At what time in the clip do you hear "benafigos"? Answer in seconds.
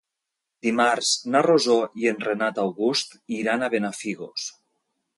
3.79-4.53